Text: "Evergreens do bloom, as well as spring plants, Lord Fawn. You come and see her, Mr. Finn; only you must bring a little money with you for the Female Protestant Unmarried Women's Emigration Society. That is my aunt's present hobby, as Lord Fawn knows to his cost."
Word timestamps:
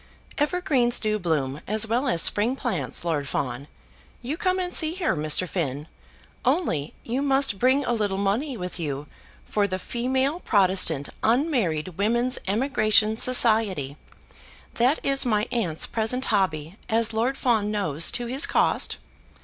"Evergreens 0.39 0.99
do 0.99 1.19
bloom, 1.19 1.61
as 1.67 1.85
well 1.85 2.07
as 2.07 2.23
spring 2.23 2.55
plants, 2.55 3.05
Lord 3.05 3.27
Fawn. 3.27 3.67
You 4.23 4.35
come 4.35 4.57
and 4.57 4.73
see 4.73 4.95
her, 4.95 5.15
Mr. 5.15 5.47
Finn; 5.47 5.85
only 6.43 6.95
you 7.03 7.21
must 7.21 7.59
bring 7.59 7.85
a 7.85 7.93
little 7.93 8.17
money 8.17 8.57
with 8.57 8.79
you 8.79 9.05
for 9.45 9.67
the 9.67 9.77
Female 9.77 10.39
Protestant 10.39 11.09
Unmarried 11.21 11.97
Women's 11.99 12.39
Emigration 12.47 13.15
Society. 13.15 13.95
That 14.73 14.97
is 15.05 15.23
my 15.23 15.47
aunt's 15.51 15.85
present 15.85 16.25
hobby, 16.33 16.77
as 16.89 17.13
Lord 17.13 17.37
Fawn 17.37 17.69
knows 17.69 18.09
to 18.13 18.25
his 18.25 18.47
cost." 18.47 18.97